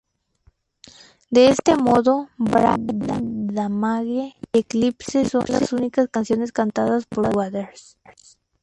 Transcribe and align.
De 1.29 1.49
este 1.49 1.75
modo, 1.75 2.29
Brain 2.39 3.45
Damage 3.53 4.11
y 4.51 4.57
Eclipse 4.57 5.25
son 5.29 5.43
las 5.49 5.73
únicas 5.73 6.07
canciones 6.09 6.51
cantadas 6.51 7.05
por 7.05 7.37
Waters. 7.37 7.99